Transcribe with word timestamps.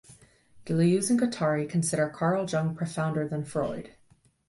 Deleuze 0.65 1.11
and 1.11 1.19
Guattari 1.21 1.69
consider 1.69 2.09
Carl 2.09 2.47
Jung 2.49 2.73
"profounder 2.73 3.27
than 3.27 3.45
Freud". 3.45 3.91